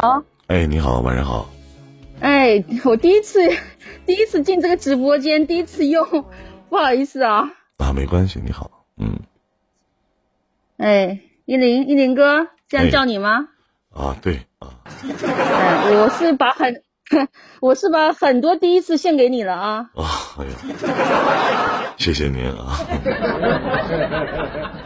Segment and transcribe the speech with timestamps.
[0.00, 1.46] 好，哎，你好，晚上好。
[2.20, 3.38] 哎，我第一次
[4.06, 6.24] 第一次进这个直播间，第一次用，
[6.70, 7.50] 不好意思啊。
[7.76, 9.18] 啊，没关系，你好，嗯。
[10.78, 13.48] 哎，依林，依林哥，这样叫你吗？
[13.94, 14.80] 啊，对啊。
[15.28, 16.82] 哎，我是把很，
[17.60, 19.90] 我是把很多第一次献给你了啊。
[19.96, 20.08] 啊，
[20.40, 22.78] 哎呀，谢谢您啊。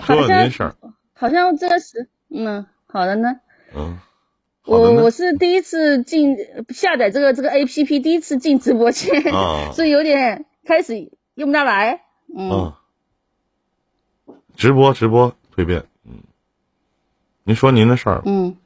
[0.05, 0.75] 说您事儿。
[1.13, 3.37] 好像这个是，嗯，好的呢。
[3.77, 3.97] 嗯。
[4.67, 6.37] 我我是第一次进
[6.71, 9.23] 下载这个这个 A P P，第一次进直播间，
[9.75, 12.01] 所以有点开始用不大来。
[12.35, 12.73] 嗯。
[14.57, 16.23] 直播直播蜕变，嗯。
[17.43, 18.23] 您说您的事儿。
[18.25, 18.57] 嗯。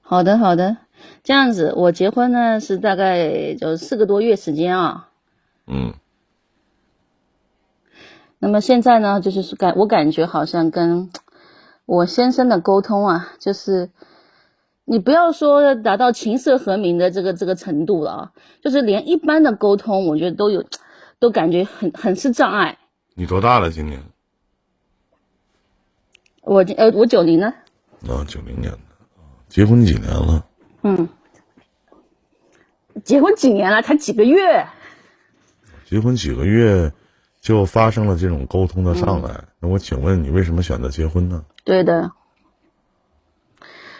[0.00, 0.78] 好的好的，
[1.22, 5.10] 这样子，我结婚呢是大概就四个多月时间啊。
[5.66, 5.92] 嗯。
[8.38, 11.10] 那么现在呢，就是感我感觉好像跟
[11.84, 13.90] 我先生的沟通啊，就是。
[14.88, 18.32] 你不要说达到琴瑟和鸣的这个这个程度了啊，
[18.62, 20.64] 就是连一般的沟通，我觉得都有，
[21.18, 22.78] 都感觉很很是障碍。
[23.14, 23.68] 你多大了？
[23.70, 24.00] 今年？
[26.42, 27.48] 我呃，我九零的。
[27.48, 28.78] 啊，九零年的，
[29.48, 30.46] 结婚几年了？
[30.82, 31.08] 嗯，
[33.02, 33.82] 结婚几年了？
[33.82, 34.68] 才几个月？
[35.84, 36.92] 结婚几个月
[37.40, 39.44] 就发生了这种沟通的障碍？
[39.58, 41.44] 那我请问你为什么选择结婚呢？
[41.64, 42.12] 对的。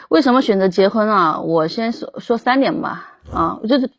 [0.09, 1.41] 为什么选择结婚啊？
[1.41, 3.13] 我先说说三点吧。
[3.33, 3.91] 啊，就是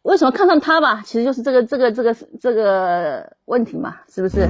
[0.00, 4.48] 为什么看上他吧，其实就是这个这个这个这个问题嘛，是不是？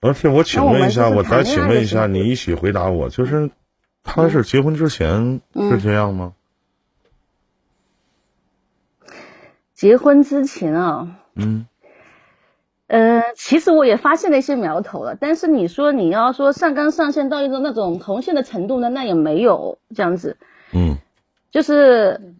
[0.00, 3.50] 而且我请问一下，我再请问一下，你一起回答我，就是
[4.02, 6.32] 他是结婚之前是这样吗？
[9.74, 11.18] 结婚之前啊。
[11.34, 11.66] 嗯。
[12.88, 20.38] 呃，其实我也发现了一些苗头了，但是你说你要说上纲上线到一个那种红线的程度呢，那也没有这样子。
[20.72, 20.96] 嗯，
[21.50, 22.34] 就是，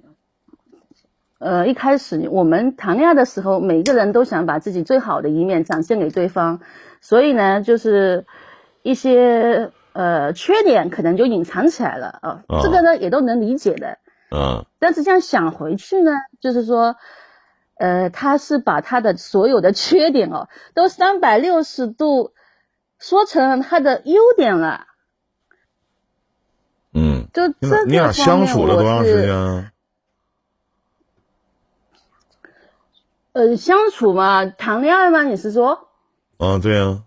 [1.39, 6.61] 呃，一开始我们谈恋爱的时候，每个人都想把自己最好的一面展现给对方，
[7.03, 8.25] 所以呢，就是
[8.83, 13.99] 一些呃缺点可能就隐藏起来了啊，这个呢也都能理解的。
[14.35, 16.97] 嗯，但是这样想回去呢，就是说。
[17.79, 22.33] 呃，他是把他的所有的缺点哦，都三百六十度
[22.99, 24.87] 说成他的优点了。
[26.93, 29.71] 嗯，就这你俩相处了多长时间？
[33.33, 35.23] 呃，相处嘛，谈恋爱吗？
[35.23, 35.89] 你是说？
[36.39, 37.05] 啊，对呀。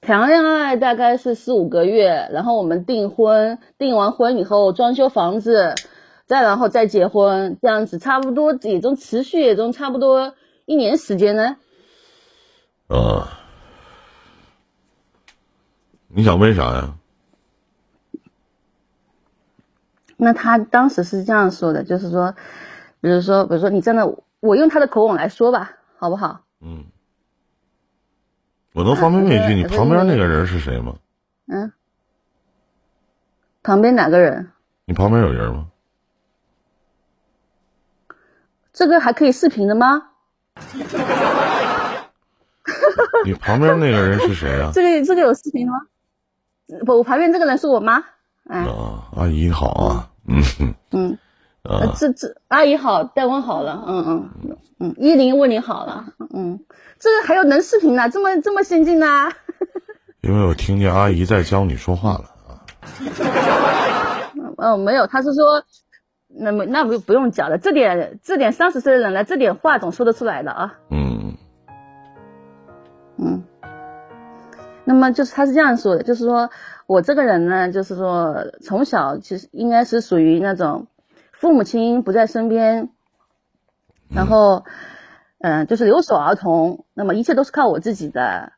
[0.00, 5.76] 谈恋爱大概是四五个月，然后我们订婚，订完婚以后装修房子。
[6.32, 10.34] 再然后再结婚，这样子差不多也就持续也就差不多
[10.64, 11.58] 一年时间呢。
[12.88, 13.28] 啊，
[16.08, 16.94] 你想问啥呀？
[20.16, 22.34] 那他当时是这样说的，就是说，
[23.02, 26.40] 比如说，比如说你真的，我用他的口吻来说吧，好不好？
[26.62, 26.86] 嗯。
[28.72, 30.94] 我能方便问一句，你旁边那个人是谁吗？
[31.46, 31.70] 嗯。
[33.62, 34.50] 旁边哪个人？
[34.86, 35.68] 你旁边有人吗？
[38.72, 40.02] 这个还可以视频的吗？
[43.24, 44.70] 你旁边那个人是谁啊？
[44.74, 45.78] 这个这个有视频的吗？
[46.86, 47.96] 不，我旁边这个人是我妈。
[48.48, 50.08] 啊，阿姨好啊。
[50.26, 50.42] 嗯
[50.90, 51.18] 嗯。
[51.62, 53.84] 啊，这这阿姨好，代问好了。
[53.86, 54.30] 嗯嗯
[54.80, 56.06] 嗯，依林问你好了。
[56.34, 56.60] 嗯，
[56.98, 59.30] 这个还有能视频呢，这么这么先进呢？
[60.22, 62.64] 因为我听见阿姨在教你说话了啊。
[64.56, 65.62] 哦，没有，她是说。
[66.34, 70.78] 那么那不不用讲了，这点这点三十岁的人了，这点话总说得出来的啊。
[70.90, 71.34] 嗯
[73.18, 73.42] 嗯。
[74.84, 76.50] 那么就是他是这样说的，就是说
[76.86, 80.88] 我这个人呢，就是说从小其实应该是属于那种
[81.30, 82.88] 父母亲不在身边，
[84.08, 84.64] 然后
[85.38, 88.52] 嗯就是留守儿童，那么一切都是靠我自己的。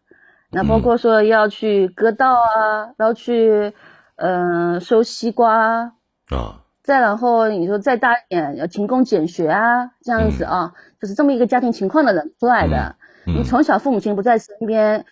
[0.51, 3.75] 那包括说要去割稻啊，要去
[4.17, 5.93] 嗯收西瓜
[6.31, 6.64] 啊。
[6.85, 12.97] 再然后你说再大一点要勤工俭学啊，这样子啊，就是这么一个家庭情况的人出来的。
[13.25, 15.07] 你从小父母亲不在身边，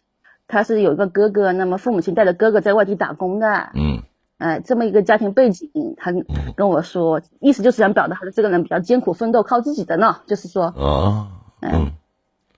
[0.46, 3.70] 他是有一个哥哥，那么父母亲带着哥哥在外地打工的。
[3.74, 4.02] 嗯，
[4.36, 6.12] 哎，这么一个家庭背景，他
[6.54, 11.28] 跟我说，意思就是想表达他的这个人比较艰苦奋斗，靠自己的呢，就是说啊，
[11.62, 11.92] 嗯，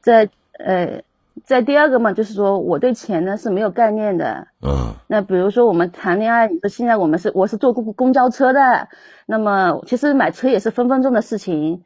[0.01, 0.29] 在
[0.59, 1.03] 呃。
[1.45, 4.47] 在第二个嘛，就是说我对钱呢是没有概念的。
[4.63, 4.95] 嗯。
[5.09, 8.89] 那比如说我们谈恋爱，你说现在我们是我是坐公公交车的，
[9.27, 11.83] 那么其实买车也是分分钟的事情。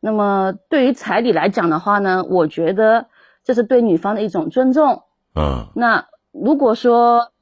[0.00, 3.06] 那么对于彩礼来讲的话呢，我觉得
[3.44, 5.02] 这是对女方的一种尊重。
[5.34, 5.66] 嗯。
[5.74, 7.32] 那如果说，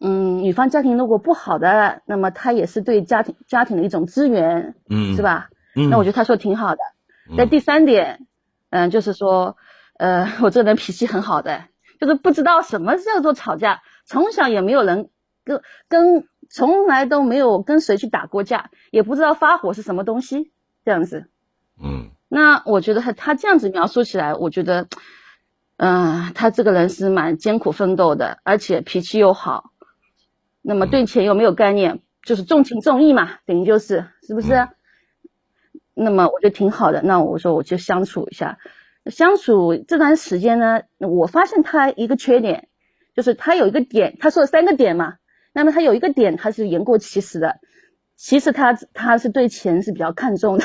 [0.00, 5.22] 嗯，女方家庭如果不好的，那么他也是对家庭家庭的一种资源，嗯，是？
[5.22, 5.48] 吧？
[5.76, 6.78] 嗯，那我觉得他说挺好的。
[7.30, 8.26] 嗯在第三点，
[8.68, 9.56] 嗯，就是说，
[9.98, 11.64] 呃， 我这个人脾气很好的，
[12.00, 15.10] 就是不知道什么叫做吵架，从小也没有人
[15.44, 20.52] 跟跟，从来都没有跟谁去打过架，也不知道发火是什么东西，
[20.84, 21.30] 这样子。
[21.82, 24.88] 嗯那我觉得他他这样子描述起来，我觉得，
[25.76, 29.70] 嗯、他这个人是蛮艰苦奋斗的，而且脾气又好，
[30.60, 34.52] 那么对钱又没有概念，就是重情重义嘛，等于就是是不是？
[34.54, 34.68] 嗯
[35.96, 38.58] 那么我觉得挺好的，那我说我就相处一下，
[39.06, 42.68] 相处这段时间呢，我发现他一个缺点，
[43.14, 45.16] 就是他有一个点，他说了三个点嘛，
[45.52, 47.60] 那么他有一个点他是言过其实的，
[48.16, 50.64] 其实他他是对钱是比较看重的。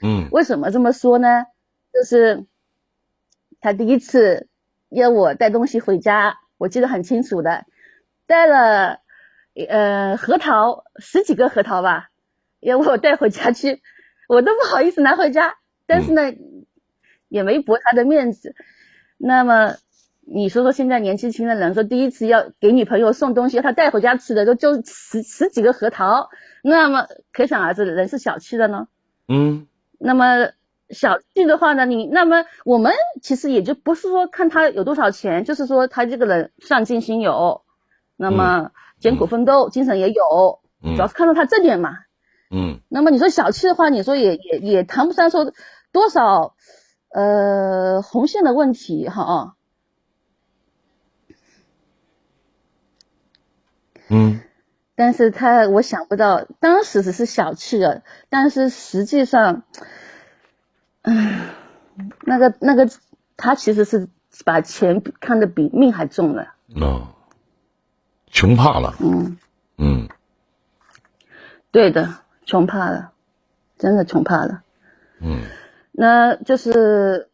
[0.00, 1.44] 嗯为什么这么说呢？
[1.92, 2.46] 就是
[3.60, 4.48] 他第一次
[4.88, 7.66] 要我带东西回家，我记得很清楚的，
[8.26, 9.00] 带了
[9.68, 12.10] 呃核桃十几个核桃吧，
[12.60, 13.82] 要我带回家去，
[14.28, 15.56] 我都不好意思拿回家，
[15.86, 16.32] 但是呢，
[17.32, 18.54] 也没驳他的面子。
[19.16, 19.76] 那么
[20.20, 26.28] 你说说现在年纪轻的人说第一次要给女朋友送东西，要她带回家吃的，就就十十几个核桃，
[26.62, 28.86] 那么可想而知人是小气的呢。
[29.28, 29.66] 嗯
[29.98, 30.50] 那么
[30.90, 32.92] 小气的话呢，你那么我们
[33.22, 37.62] 其实也就不是说看他有多少钱，就是说他这个人上进心有，
[38.16, 38.70] 那么
[39.00, 41.90] 艰苦奋斗，精神也有，嗯主要是看到他这点嘛。
[42.54, 45.52] 嗯那么你说小气的话，你说也也也谈不上说
[45.90, 46.54] 多少
[47.12, 49.54] 呃红线的问题哈啊。
[54.08, 54.40] 嗯
[54.94, 59.62] 但是他我想不到，当时只是小气了，但是实际上，
[61.00, 61.48] 嗯，
[62.20, 62.88] 那个那个
[63.36, 64.08] 他其实是
[64.44, 67.08] 把钱比看得比命还重了，哦，
[68.26, 68.94] 穷怕了。
[69.00, 69.38] 嗯，
[69.78, 70.08] 嗯
[71.70, 73.12] 对的，穷怕了，
[73.78, 74.62] 真的穷怕了。
[75.20, 75.42] 嗯
[75.92, 77.28] 那就是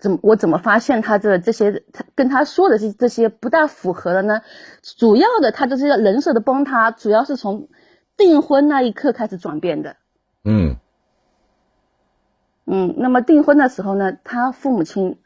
[0.00, 4.42] 怎么我怎么发现他这这些，他跟他说的这这些不大符合的呢？
[4.82, 7.68] 主要的他的这个人设的崩塌，主要是从
[8.16, 9.96] 订婚那一刻开始转变的。
[10.44, 10.76] 嗯
[12.66, 15.18] 嗯，那么订婚的时候呢，他父母亲，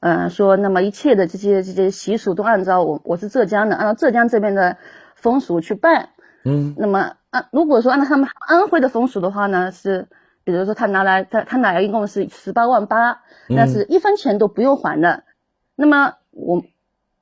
[0.00, 4.76] 呃，说，那么一切的这些这些习俗都按照我我是浙江的，按照浙江这边的
[5.14, 6.10] 风俗去办。
[6.44, 10.08] 嗯那么按如果说按照他们安徽的风俗的话呢，是
[10.46, 15.24] 比如说他拿来他他拿来一共是十八万八，那是一分钱都不用还的。
[15.74, 16.62] 那么我，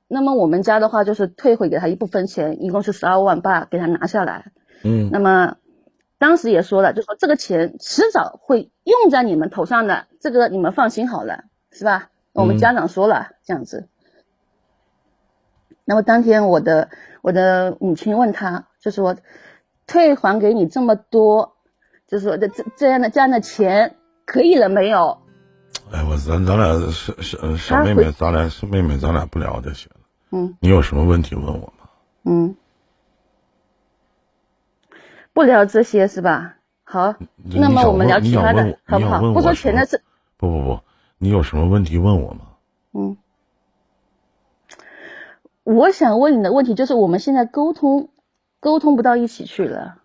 [0.09, 4.53] 那么我们家的话就是退回给他一部分钱，一共是十二万八，给他拿下来。
[4.82, 5.56] 嗯那么
[6.19, 12.11] 当时也说了，就说这个钱迟早会用在你们头上的，这个你们放心好了，是吧？
[12.35, 13.88] 我们嗯家长说了、这样子。
[15.87, 16.91] 那么当天我的
[17.23, 19.17] 我的母亲问他，就说
[19.87, 21.54] 退还给你这么多，
[22.06, 25.19] 就是说这这这样的这样的钱可以了没有？
[25.93, 29.97] 哎，我咱咱俩是是呃小妹妹，咱俩是妹妹，咱俩不聊这些了。
[30.31, 31.89] 嗯你有什么问题问我吗？
[32.25, 32.56] 嗯，
[35.33, 36.56] 不聊这些是吧？
[36.85, 39.21] 好，那么我们聊其他的好不好？
[39.33, 40.03] 不说钱的事，
[40.37, 40.81] 不不不，
[41.19, 42.47] 你有什么问题问我吗？
[42.93, 43.17] 嗯，
[45.65, 48.09] 我想问你的问题就是，我们现在沟通
[48.61, 49.97] 沟通不到一起去了。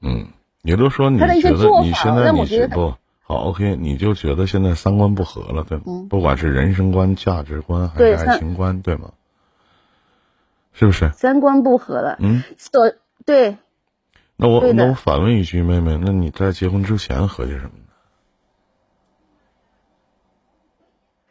[0.00, 0.28] 嗯，
[0.66, 5.84] 也就是说，你觉得你现在你觉得不好，OK，你就觉得现在三观不合了，对吗？
[5.86, 9.12] 嗯不管是人生观、价值观还是爱情观，对吗？
[10.72, 11.10] 是不是？
[11.10, 12.92] 三观不合了，嗯，所
[13.24, 13.56] 对，
[14.36, 17.84] 那我那我反问一句，妹妹，那你在结婚之前合计什么呢？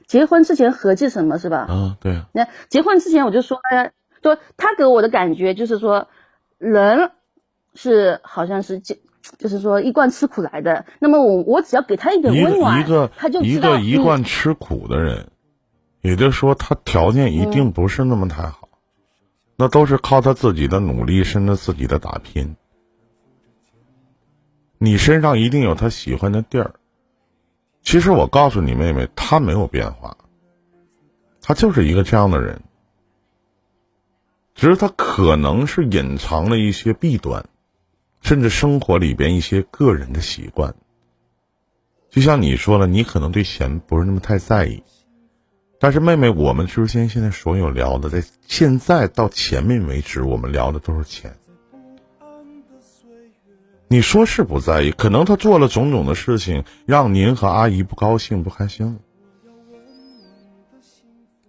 [0.08, 1.60] 结婚之前合计什么是吧？
[1.70, 6.08] 啊，对啊，那结婚之前我就说了，说他给我的感觉就是说，
[6.58, 7.12] 人
[7.74, 8.82] 是好像是
[9.38, 10.86] 就就是说一贯吃苦来的。
[11.00, 15.30] 那么我我只要给他一个温暖，一个他就一个一嗯贯吃苦的人，
[16.02, 18.70] 也就是说，他条件一定不是那么太好，
[19.56, 22.56] 那都是靠他自己的努力，甚至自己的打拼。
[24.78, 26.76] 你身上一定有他喜欢的地儿。
[27.82, 30.18] 其实我告诉你妹妹，他没有变化，
[31.42, 32.62] 他就是一个这样的人，
[34.56, 37.46] 只是他可能是隐藏了一些弊端，
[38.26, 40.74] 甚至生活里边一些个人的习惯。
[42.10, 44.82] 就像你说了，你可能对钱不是那么太在意，
[45.80, 51.38] 但是妹妹，我们之间现在所有聊的，在现在到前面为止，我们聊的都是钱。
[53.90, 58.96] 你说是不在意，可能他做了种种的事情，让您和阿姨不高兴、不开心了。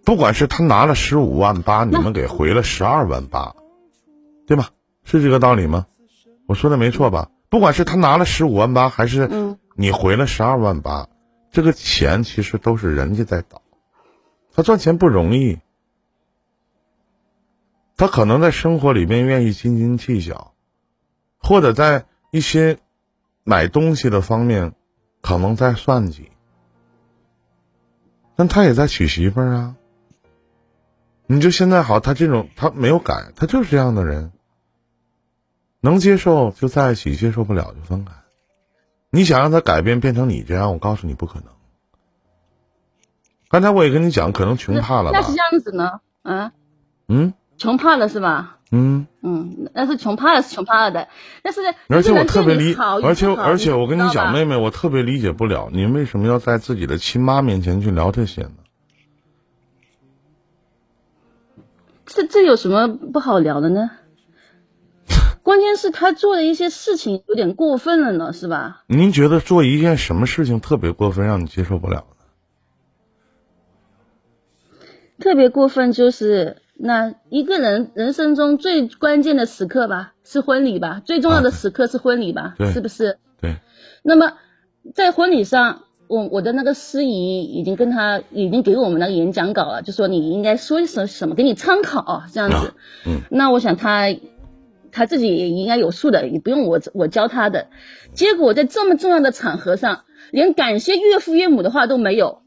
[0.05, 3.57] 不管是他拿了十五万八，你们给回了十二万八，
[4.47, 4.69] 对吧？
[5.05, 5.87] 是这个道理吗？
[6.47, 7.31] 我说的没错吧？
[7.49, 11.09] 不管是他拿了十五万八，还是你回了十二万八，
[11.51, 13.63] 这个钱其实都是人家在倒。
[14.55, 15.59] 他赚钱不容易，
[17.97, 20.55] 他可能在生活里面愿意斤斤计较，
[21.39, 22.79] 或者在一些
[23.45, 24.73] 买东西的方面
[25.21, 26.31] 可能在算计。
[28.35, 29.77] 但他也在娶媳妇儿啊。
[31.27, 34.33] 你就现在好，他这种他没有改，他就是这样的人。
[35.87, 38.13] 能接受就在一起，接受不了就分开。
[39.11, 41.45] 你想让他改变变成你这样，我告诉你不可能。
[43.49, 45.21] 刚才我也跟你讲，可能穷怕了吧？
[45.21, 46.01] 那是这样子呢？
[46.23, 46.51] 嗯
[47.07, 48.59] 嗯，穷怕了是吧？
[48.73, 51.09] 嗯嗯，那是穷怕了，是穷怕了的。
[51.43, 58.51] 但是而且我特别理，而且而且我跟你讲，妹妹，我特别理解不了，你为什么要在自己的亲妈面前去聊这些呢？
[62.07, 63.91] 这这有什么不好聊的呢？
[65.47, 68.83] 关键是他做的一些事情有点过分了呢，是吧？
[68.89, 72.17] 您觉得做一件什么事情特别过分，让你接受不了呢？
[75.21, 81.01] 特别过分就是那一个人人生中最关键的时刻吧，是婚礼吧？
[81.05, 82.57] 最重要的时刻是婚礼吧？
[82.73, 83.19] 是不是？
[83.41, 83.55] 对。
[84.03, 84.33] 那么
[84.97, 92.75] 在婚礼上，我我的那个司仪已经跟他已经给我们那个演讲稿了，就说你应该说什什么，给你参考这样子。
[93.07, 93.21] 嗯。
[93.31, 94.13] 那我想他。
[94.97, 97.69] 他自己也应该有数的，也不用我我教他的。
[98.15, 102.41] 结果在这么重要的场合上，连感谢岳父岳母的话都没有。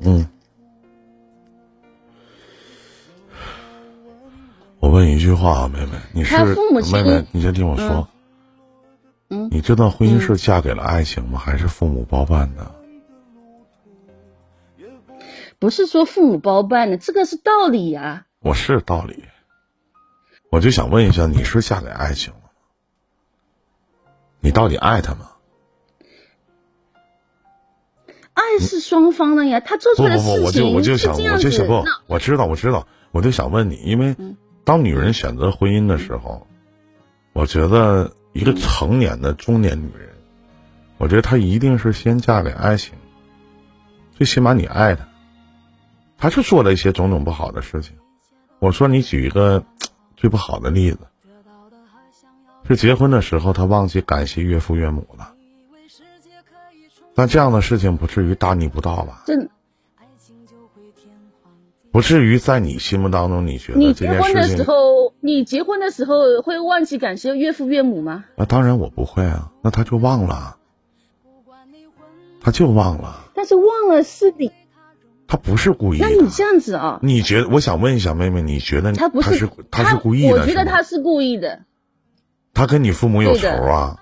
[0.00, 0.26] 嗯，
[4.78, 6.34] 我问一句话啊，妹妹，你是
[6.90, 8.08] 妹妹，你先听我说。
[9.28, 11.38] 嗯，你这段婚姻是嫁给了爱情吗？
[11.38, 12.74] 还是父母包办的？
[15.58, 18.24] 不是说父母包办的，这个是道理呀。
[18.42, 19.24] 我是道理，
[20.50, 22.48] 我就想问一下，你是嫁给爱情了吗？
[24.40, 25.32] 你到底爱他吗？
[28.32, 34.16] 爱是双方的呀，他做出来的事情不不不，我就我就想我就想不，我知道我知道，我就想问你，因为
[34.64, 36.46] 当女人选择婚姻的时候，
[37.34, 40.08] 我觉得一个成年的中年女人，
[40.96, 42.94] 我觉得她一定是先嫁给爱情，
[44.16, 45.06] 最起码你爱她，
[46.16, 47.98] 他是做了一些种种不好的事情。
[48.60, 49.64] 我说你举一个
[50.16, 50.98] 最不好的例子，
[52.68, 55.32] 是结婚的时候他忘记感谢岳父岳母了。
[57.14, 59.22] 那这样的事情不至于大逆不道吧？
[59.26, 59.48] 这
[61.90, 68.26] 不至于在你心目当中，你觉得你结婚的时候，你结婚的时候会忘记感谢岳父岳母吗？
[68.36, 70.58] 那当然我不会啊，那他就忘了，
[72.40, 73.30] 他就忘了。
[73.34, 74.52] 但是忘了是你。
[75.30, 76.08] 他不是故意的。
[76.08, 76.98] 那你这样子啊？
[77.02, 77.48] 你觉得？
[77.50, 80.40] 我想问一下妹妹，你觉得他不是他是故意的？
[80.40, 81.60] 我觉得他是故意的。
[82.52, 83.96] 他跟你父母有仇啊？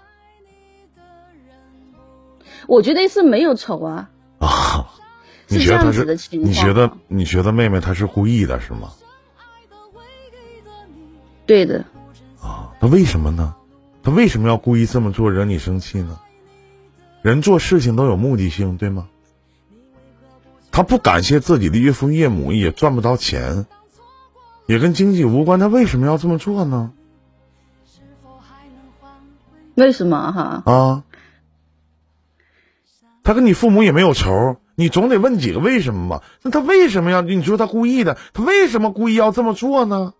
[2.66, 4.08] 我觉得是没有仇啊。
[4.38, 4.86] 啊？
[5.48, 6.16] 你觉得他是？
[6.38, 8.90] 你觉得你觉得妹妹她是故意的是吗？
[11.44, 11.84] 对的。
[12.40, 12.72] 啊？
[12.80, 13.54] 那为什么呢？
[14.02, 16.18] 他为什么要故意这么做惹你生气呢？
[17.20, 19.08] 人做事情都有目的性，对吗？
[20.78, 23.66] 他不感谢自己的岳父岳母，也赚不到钱，
[24.66, 25.58] 也跟经济无关。
[25.58, 26.92] 他为什么要这么做呢？
[29.74, 30.62] 为什么哈？
[30.72, 31.02] 啊，
[33.24, 36.24] 他跟你父母也没有仇，你总得问几个为什么吧？
[36.42, 37.22] 那他为什么要？
[37.22, 40.14] 你说他故意的，他为什么故意要这么做呢？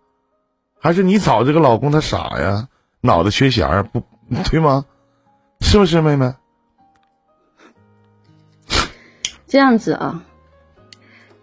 [0.77, 2.67] 还是你找这个老公他傻呀，
[2.99, 4.03] 脑子缺弦儿不
[4.43, 4.83] 对吗？
[5.61, 6.33] 是不是妹妹？
[9.47, 10.25] 这样子啊。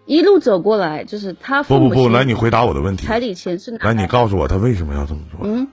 [0.07, 3.05] 一路走过来，就是他不不不，来你回答我的问题。
[3.05, 3.77] 彩礼钱是哪？
[3.83, 5.41] 来，你告诉我他为什么要这么做？
[5.43, 5.67] 嗯，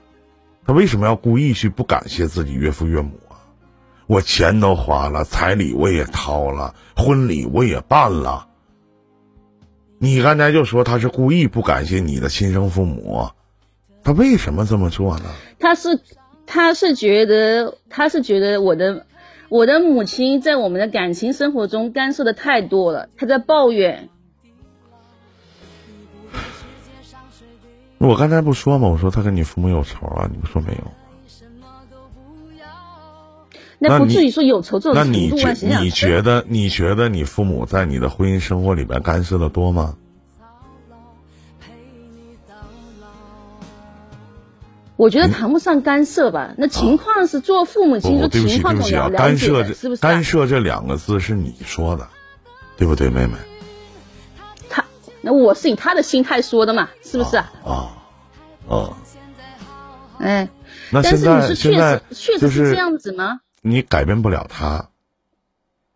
[0.67, 3.39] 他为什么要故意去不感谢自己岳父岳母啊？
[4.07, 8.47] 我钱都花了，彩礼我也掏了，婚礼我也办了。
[9.99, 13.29] 你刚才就说他是故意不感谢你的亲生父母，
[14.03, 15.25] 他为什么这么做呢？
[15.59, 16.01] 他是
[16.45, 19.05] 他是觉得他是觉得我的
[19.47, 24.09] 我的母亲在我们的感情生活中干涉的太多了，他在抱怨。
[27.97, 28.87] 我刚才不说吗？
[28.87, 30.91] 我说他跟你父母有仇啊，你不说没有？
[33.77, 35.53] 那不至于说有仇这种程度啊。
[35.61, 39.95] 你你觉得你觉得你父母在你的婚姻生活里边干涉的多吗？
[44.97, 50.01] 我觉得谈不上干涉吧，那情况是做父母亲，就情况总要了解，是不是？
[50.01, 52.07] 干涉这两个字是你说的，
[52.77, 53.33] 对不对，妹妹？
[55.25, 57.51] 他那我是以他的心态说的嘛，是不是啊？
[57.65, 57.89] 啊，
[58.67, 58.93] 哦，
[60.19, 60.47] 哎，
[60.91, 63.41] 那现但是你是确在现在实确就是实是这样子吗？
[63.61, 64.89] 你改变不了他。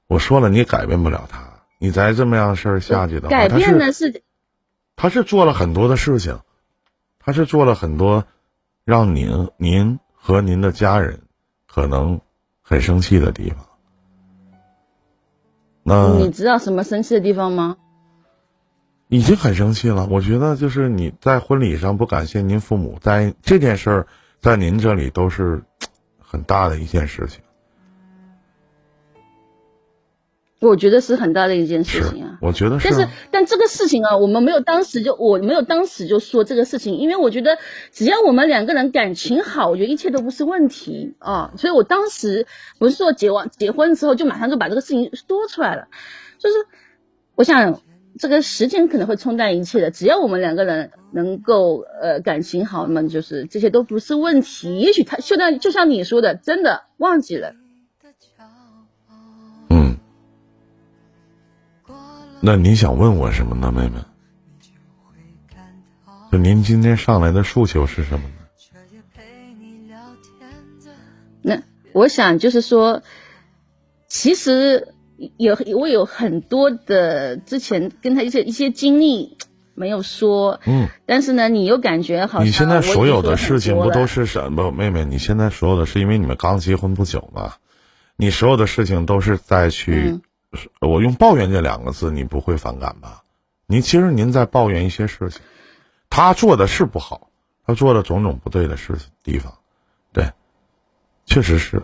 [0.08, 1.48] 我说了，你改变不了他。
[1.78, 4.24] 你再这么样事儿下去的话，改变的是
[4.96, 6.40] 他是做了很多的事情，
[7.20, 8.26] 他是做了很多
[8.84, 11.22] 让您您和您的家人
[11.68, 12.20] 可能
[12.62, 13.64] 很生气的地方。
[15.84, 17.78] 那你知道什么生气的地方吗？
[19.10, 20.08] 已经很生气了。
[20.10, 24.08] 我觉得就是你在婚礼上不感谢您父母，在这件事儿
[24.40, 25.64] 在您这里都是
[26.20, 27.42] 很大的一件事情。
[30.62, 32.38] 我觉得是很大的一件事情啊，。
[32.42, 32.92] 我觉得是啊。
[32.92, 37.58] 但是，但这个事情啊，我们没有当时就我没有当时就说这个事情，因为我觉得
[37.94, 41.54] 只要我们两个人感情好，我觉得一切都不是问题啊。
[41.58, 42.46] 所以我当时
[42.78, 45.88] 不是说结完结婚之后就马上就把这个事情说出来了，
[46.38, 46.56] 就是
[47.36, 47.82] 我想
[48.20, 54.78] 这个时间可能会冲淡一切的，只要我们两个人能够呃感情好，那么就是这些都不是问题。
[54.78, 57.56] 也许他就像就像你说的，真的忘记了。
[59.70, 59.98] 嗯，
[62.42, 63.96] 那你想问我什么呢，妹妹？
[66.30, 68.36] 就您今天上来的诉求是什么呢？
[71.42, 73.02] 那我想就是说，
[74.08, 74.94] 其实
[75.38, 79.38] 有我有很多的之前跟他一些一些经历
[79.76, 84.72] 没有说，嗯，但是呢，你又感觉好像你现在所有的事情不都是什么？
[84.72, 87.54] 妹妹，你现在所有的是因为你们刚结婚不久嘛？
[88.16, 90.22] 你所有的事情都是在去，嗯
[90.82, 93.24] 我用抱怨这两个字，你不会反感吧？
[93.68, 95.42] 您其实您在抱怨一些事情，
[96.10, 97.30] 他做的是不好，
[97.68, 99.54] 他做了种种不对的事情地方，
[100.12, 100.32] 对，
[101.26, 101.84] 确实是，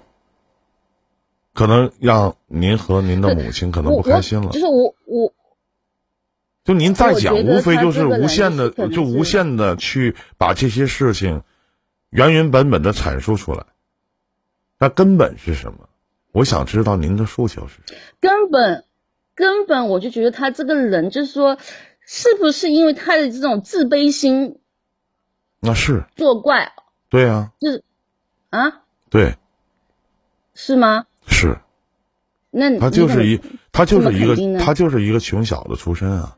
[1.55, 4.51] 可能让您和您的母亲可能不开心了。
[4.51, 5.33] 就是我我
[6.63, 11.41] 就您再讲，无非就是无限的就无限的去把这些事情
[12.09, 13.65] 原原本本的阐述出来。
[14.77, 15.89] 那根本是什么？
[16.33, 17.99] 我想知道您的诉求是什么。
[18.19, 18.83] 根本
[19.33, 21.57] 根本我就觉得他这个人就是说，
[22.01, 24.59] 是不是因为他的这种自卑心
[25.61, 26.73] 那是作怪，
[27.09, 27.83] 对啊，就是
[28.49, 29.35] 啊，对，
[30.53, 31.05] 是吗？
[31.27, 31.57] 是
[32.51, 33.39] 那他就是一，
[33.71, 36.37] 他就是一个，他就是一个穷小子出身啊。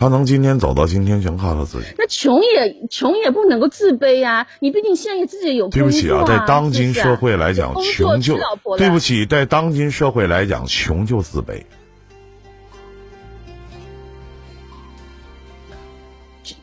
[0.00, 1.86] 他能今天走到今天，全靠他自己。
[1.98, 4.46] 那穷也穷也不能够自卑啊！
[4.60, 8.38] 你毕竟现在自己有对不起啊，在当今社会来讲，穷就
[8.76, 11.64] 对不起，在当今社会来讲，穷就自卑。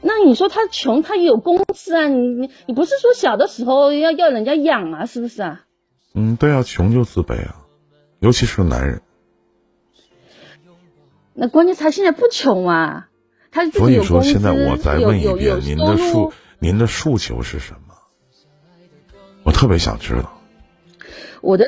[0.01, 2.07] 那你说他穷，他也有工资啊！
[2.07, 5.65] 你你你不是说小的时候要要人家养啊，是不是啊？
[6.15, 7.57] 嗯，对啊，穷就自卑啊，
[8.19, 9.01] 尤其是男人。
[11.33, 13.09] 那关键他现在不穷啊，
[13.51, 16.33] 他所以说，现在我再问一遍，您的诉。
[16.57, 17.93] 您的诉求是什么？
[19.43, 20.41] 我特别想知道。
[21.41, 21.67] 我的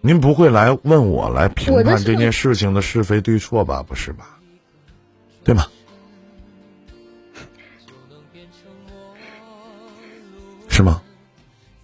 [0.00, 3.84] 您不会来问我来评判这件事情的是非对错吧？
[3.84, 4.40] 不是吧？
[5.44, 5.66] 对吗？
[10.68, 11.00] 是吗？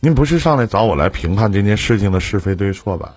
[0.01, 3.15] 您不是上来找我来评判这件事情的是非对错吧？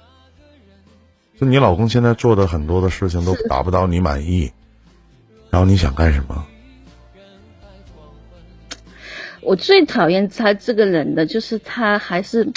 [1.39, 4.51] 就你老公现在做的很多的事情都达不到你满意，
[5.49, 6.45] 然后你想干什么？
[9.41, 12.51] 我最讨厌他这个人的就是他还是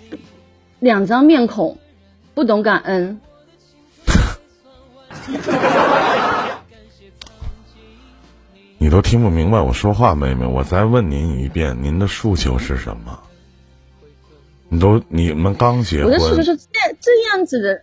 [0.78, 1.78] 两张面孔，
[2.34, 3.20] 不懂感恩。
[8.82, 13.20] 你都听不明白我说话，妹妹，我再问您一遍，您的诉求是什么？
[14.70, 17.82] 你都你们刚结婚我的诉求，是这这样子的，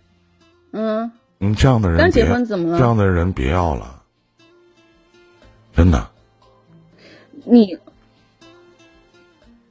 [0.72, 4.02] 嗯，你这样的人刚结婚怎么了这样的人别要了，
[5.72, 6.08] 真的。
[7.44, 7.78] 你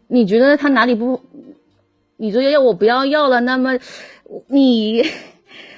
[0.07, 1.21] 你觉得他哪里不？
[2.15, 3.79] 你说要我不要要了，那么
[4.47, 5.03] 你，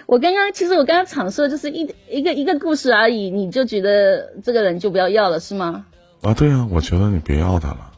[0.10, 5.86] 我刚刚其实我刚刚阐述的就是一一个一个故事而已，你就觉得这个人就不要要了是吗？
[6.24, 7.92] 啊，对啊，我觉得你别要他了，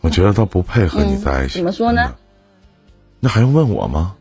[0.00, 1.58] 我觉得他不配和你嗯在一起。
[1.58, 2.14] 怎么说呢？
[3.20, 4.16] 那还用问我吗？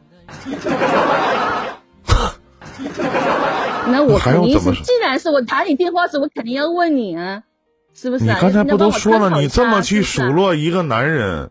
[3.87, 7.43] 那我还肯定既然是我打你电话时，我肯定要问你啊，
[7.93, 8.35] 是不是、啊？
[8.35, 11.49] 你刚才不都说了，你这么去数落一个男人，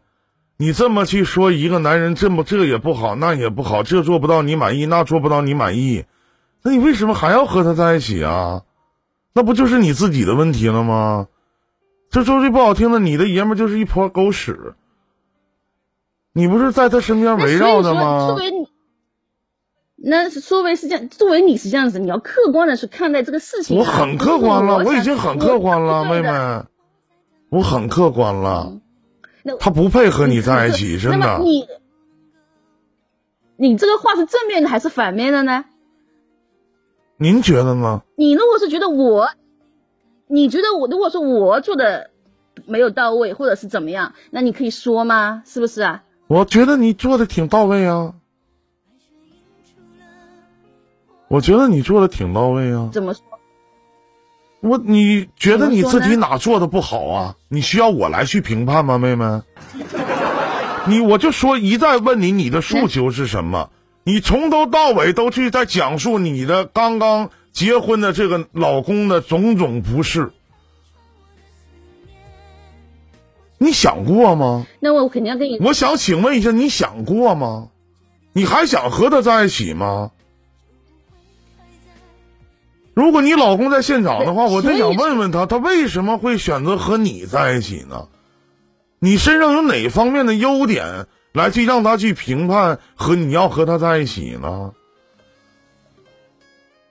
[0.63, 6.05] 你这么去说一个男人，这么这也不好，那也不好，这做不到你满意，那做不到你满意，
[6.63, 8.63] 那你为什么还要和他在一起啊？
[9.33, 11.27] 那不就是你自己的问题了吗？
[12.11, 14.75] 这说句不好听的，你的爷们就是一坨狗屎。
[16.33, 18.37] 你不是在他身边围绕的吗作？
[18.37, 18.69] 为你，
[19.97, 23.77] 那是作为是这样，作为你是这样子，你要客观的去看待这个事情。
[23.77, 26.67] 我很客观了，我已经很客观了，妹妹，
[27.51, 28.79] 我很客观了。
[29.59, 31.39] 他不配和你在一起，真的。
[31.41, 31.67] 你，
[33.57, 35.65] 你这个话是正面的还是反面的呢？
[37.17, 38.03] 您觉得呢？
[38.17, 39.31] 你如果是觉得我，
[40.27, 42.11] 你觉得我如果说我做的
[42.67, 45.43] 没有到位，或者是怎么样，那你可以说吗？
[45.47, 46.05] 是不是啊？
[46.27, 48.15] 我觉得你做的挺到位啊。
[51.29, 52.91] 我觉得你做的挺到位啊！
[52.93, 53.25] 怎么说？
[54.63, 57.35] 我你觉得你自己哪做的不好啊？
[57.49, 59.43] 你需要我来去评判吗，妹妹？
[60.87, 63.71] 你我就说一再问你，你的诉求是什么？
[64.05, 70.33] 你从头到尾都去在讲述你的刚刚结婚的这个老公的种种不是，
[73.59, 74.65] 你想过吗？
[74.79, 75.59] 那我肯定要跟你。
[75.59, 77.69] 我想请问一下，你想过吗？
[78.33, 80.13] 你还想和他在一起吗？
[82.95, 88.09] 如果你老公在现场的话，我真想问问他，他为什么会选择和你在一起呢？
[88.99, 94.73] 你身上有哪方面的优点来去让他去评判和你要和他在一起呢？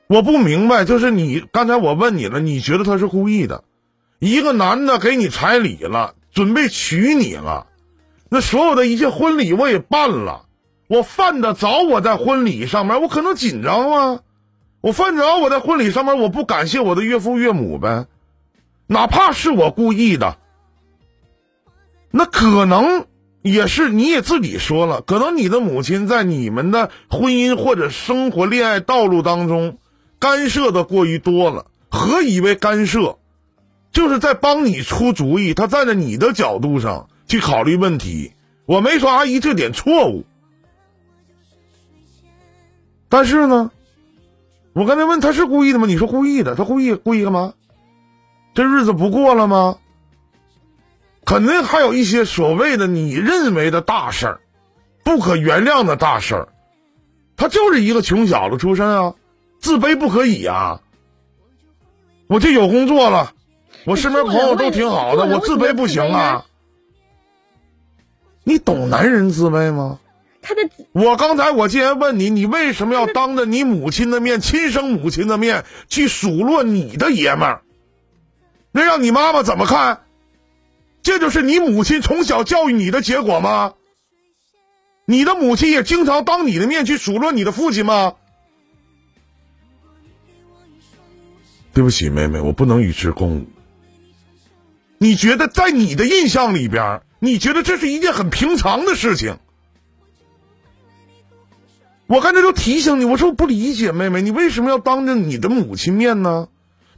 [0.07, 3.63] 我不明白，就是你刚才我问你了，你觉得他是故意的？
[4.19, 7.67] 一个男的给你彩礼了，准备娶你了，
[8.27, 10.45] 那所有的一切婚礼我也办了，
[10.87, 14.19] 我犯得着我在婚礼上面我可能紧张吗？
[14.81, 18.07] 我犯着我在婚礼上面我不感谢我的岳父岳母呗，
[18.87, 20.39] 哪怕是我故意的，
[22.09, 23.05] 那可能
[23.43, 29.77] 也是你也自己说了，可能你的母亲在你们的婚姻或者生活恋爱道路当中
[30.17, 31.67] 干涉的过于多了。
[31.89, 33.19] 何以为干涉？
[33.91, 38.33] 就是在帮你出主意，他站在你的角度上去考虑问题。
[38.65, 40.25] 我没说阿姨这点错误，
[43.09, 43.69] 但是呢。
[44.73, 45.85] 我刚才问他是故意的吗？
[45.87, 47.53] 你说故意的，他故意故意干嘛？
[48.53, 49.77] 这日子不过了吗？
[51.25, 54.41] 肯定还有一些所谓的你认为的大事儿，
[55.03, 56.49] 不可原谅的大事儿。
[57.37, 59.15] 他就是一个穷小子出身啊，
[59.59, 60.81] 自卑不可以啊。
[62.27, 63.33] 我就有工作了，
[63.85, 66.45] 我身边朋友都挺好的，我自卑不行啊。
[68.43, 69.99] 你懂男人自卑吗？
[70.41, 77.61] 他的我刚才我既然问你，你为什么要当着你母亲的面、亲生母亲的面去数落你的爷们儿？
[78.71, 80.01] 那让你妈妈怎么看？
[81.03, 83.73] 这就是你母亲从小教育你的结果吗？
[85.05, 88.13] 你的母亲也经常当你的面去数落你的父亲吗？
[91.73, 93.47] 对不起，妹妹，我不能与之共舞。
[94.97, 99.37] 你觉得在你的印象里边，你觉得这是一件很平常的事情？
[102.11, 106.49] 我刚才就提醒你，我说我不理解妹妹，你为什么要当着你的母亲面呢？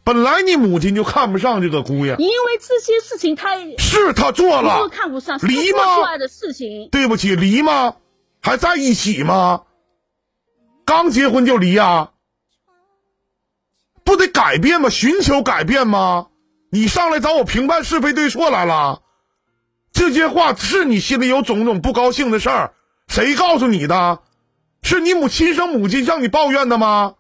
[0.04, 5.97] 本来你母亲就看不上这个姑爷，因为这些事情她是他做了，看不上离吗？
[5.97, 7.97] 出来的事情，对不起，离吗？
[8.41, 9.62] 还在一起吗？
[10.84, 12.10] 刚结婚就离啊？
[14.04, 14.89] 不得改变吗？
[14.89, 16.30] 寻求改变吗？
[16.71, 19.04] 你上来找我评判是非对错来了？
[19.93, 22.73] 这些话是你心里有种种不高兴的事儿，
[23.08, 24.19] 谁告诉你的？
[24.84, 27.15] 是你母亲生母亲向你抱怨的吗？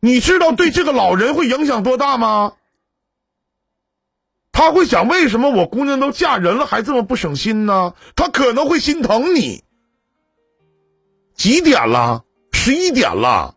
[0.00, 2.54] 你知道对这个老人会影响多大吗？
[4.50, 7.94] 他会想，为什么我姑娘都嫁人了还这么不省心呢？
[8.16, 9.62] 他可能会心疼你。
[11.34, 12.24] 几点了？
[12.52, 13.56] 十一点了。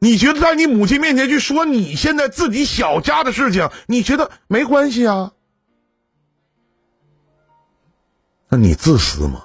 [0.00, 5.32] 你觉得在你母亲面前去说你现在自己小家的事情，你觉得没关系啊？
[8.48, 9.44] 那你自私吗？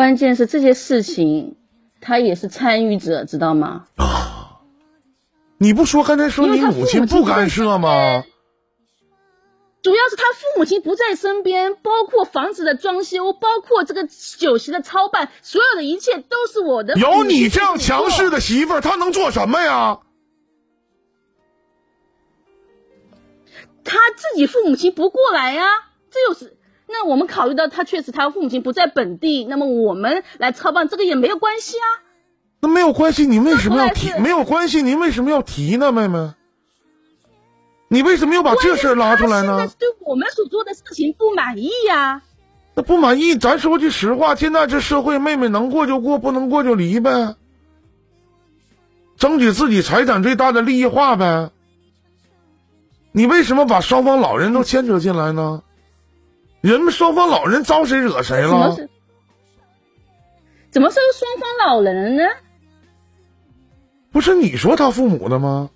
[0.00, 1.56] 关键是这些事情，
[2.00, 3.84] 他也是参与者，知道吗？
[3.96, 4.62] 啊！
[5.58, 8.24] 你不说刚才说你母亲不干涉吗？
[9.82, 14.08] 主要是他父母亲不在身边，包括房子的装修，包括这个
[14.38, 16.94] 酒席的操办，所有的一切都是我的。
[16.94, 20.00] 有你这样强势的媳妇儿，他能做什么呀？
[23.84, 25.62] 他自己父母亲不过来呀，
[26.10, 26.56] 这就是。
[26.92, 31.86] 那我们考虑到他确实他父母亲不在本地，那么我们来操办这个也没有关系啊。
[32.60, 34.12] 那没有关系，你为什么要提？
[34.18, 36.34] 没有关系，您为什么要提呢，妹妹？
[37.88, 39.66] 你为什么要把这事拉出来呢？
[39.78, 42.22] 对我们所做的事情不满意呀。
[42.74, 47.34] 那不满意，咱说句实话，现在这社会，妹妹能过就过，不能过就离呗。
[49.16, 51.50] 争取自己财产最大的利益化呗。
[53.12, 55.62] 你为什么把双方老人都牵扯进来呢？
[56.60, 58.76] 人们双方老人招谁惹谁了？
[60.70, 62.22] 怎么是双方老人呢？
[64.12, 65.70] 不是你说他父母的吗？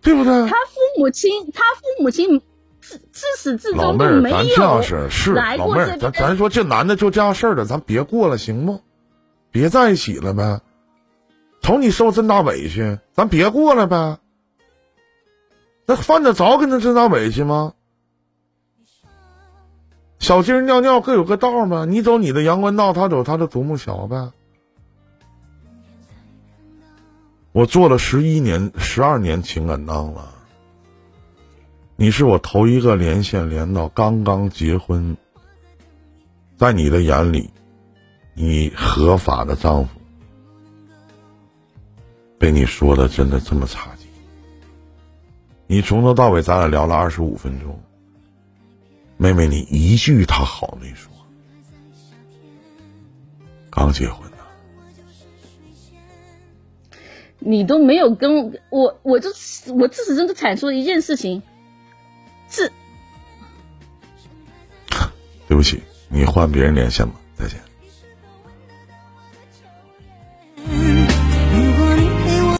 [0.00, 0.32] 对不对？
[0.48, 2.40] 他父母亲，他父母亲
[2.80, 8.80] 自自始至终都没有这样式是老妹儿，咱咱说这男的就这样事儿的，咱别过了，行不？
[9.50, 10.60] 别在一起了呗。
[11.60, 14.18] 瞅你受这么大委屈，咱别过了呗。
[15.86, 17.74] 那犯得着跟他这么大委屈吗？
[20.18, 21.84] 小鸡儿尿尿各有个道嘛？
[21.84, 24.32] 你走你的阳关道，他走他的独木桥呗。
[27.52, 30.34] 我做了十一年、十二年情感档了，
[31.96, 35.16] 你是我头一个连线连到刚刚结婚，
[36.56, 37.50] 在你的眼里，
[38.34, 39.90] 你合法的丈夫
[42.38, 44.08] 被你说的真的这么差劲？
[45.66, 47.80] 你从头到尾咱俩聊了二十五分钟。
[49.18, 51.10] 妹妹，你一句他好没说。
[53.68, 54.36] 刚结婚的
[57.40, 59.30] 你都没有跟我，我就
[59.74, 61.42] 我自始至终阐述一件事情。
[62.48, 62.72] 自
[65.46, 67.20] 对不起，你换别人连线吧。
[67.36, 67.60] 再见。